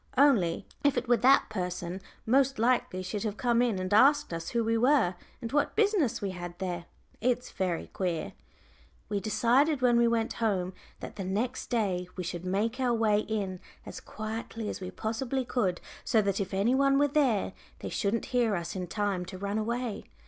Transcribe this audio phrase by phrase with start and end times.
[0.17, 4.49] Only if it were that person, most likely she'd have come in and asked us
[4.49, 6.85] who we were, and what business we had there;
[7.21, 8.33] it's very queer."
[9.09, 13.19] We decided when we went home that the next day we should make our way
[13.19, 17.89] in as quietly as we possibly could, so that if any one were there, they
[17.89, 20.05] shouldn't hear us in time to run away.